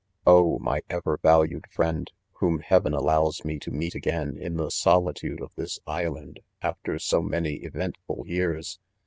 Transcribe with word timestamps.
'Oh! 0.25 0.57
my 0.57 0.81
ever 0.89 1.19
valued 1.21 1.65
friend, 1.69 2.11
whom 2.39 2.57
heaven 2.61 2.91
allows 2.95 3.45
me, 3.45 3.59
to' 3.59 3.69
meet 3.71 3.93
.again, 3.93 4.35
in 4.35 4.57
the 4.57 4.71
solitude 4.71 5.39
of 5.43 5.53
tills 5.53 5.79
island^ 5.85 6.37
after. 6.63 6.97
bo 7.11 7.21
many 7.21 7.57
eventful 7.57 8.23
years 8.25 8.79